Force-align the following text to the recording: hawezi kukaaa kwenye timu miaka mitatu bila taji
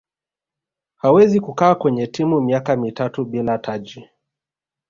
hawezi 0.95 1.39
kukaaa 1.39 1.75
kwenye 1.75 2.07
timu 2.07 2.41
miaka 2.41 2.77
mitatu 2.77 3.25
bila 3.25 3.57
taji 3.57 4.09